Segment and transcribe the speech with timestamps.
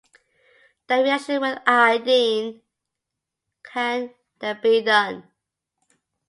[0.87, 2.63] The reaction with iodine
[3.61, 5.25] can the be done.